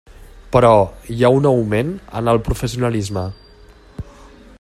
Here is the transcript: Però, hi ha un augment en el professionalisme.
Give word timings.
Però, 0.53 0.69
hi 1.15 1.19
ha 1.21 1.29
un 1.39 1.47
augment 1.49 1.91
en 2.21 2.31
el 2.33 2.41
professionalisme. 2.49 3.27